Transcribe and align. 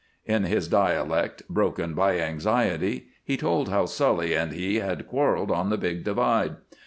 In 0.25 0.45
his 0.45 0.67
dialect, 0.67 1.43
broken 1.47 1.93
by 1.93 2.17
anxiety, 2.19 3.09
he 3.23 3.37
told 3.37 3.69
how 3.69 3.85
Sully 3.85 4.33
and 4.35 4.51
he 4.51 4.77
had 4.77 5.07
quarreled 5.07 5.51
on 5.51 5.69
the 5.69 5.77
big 5.77 6.03
divide. 6.03 6.55